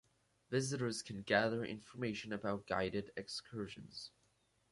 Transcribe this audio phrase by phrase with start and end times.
[0.49, 4.09] Visitors can gather information about guided excursions.